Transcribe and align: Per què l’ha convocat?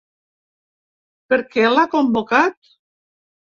Per 1.35 1.39
què 1.53 1.67
l’ha 1.75 1.85
convocat? 1.93 2.75